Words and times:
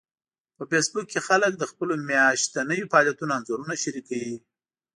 په 0.57 0.63
فېسبوک 0.69 1.05
کې 1.11 1.19
خلک 1.27 1.51
د 1.57 1.63
خپلو 1.71 1.93
میاشتنيو 2.09 2.89
فعالیتونو 2.91 3.31
انځورونه 3.37 3.73
شریکوي 3.83 4.35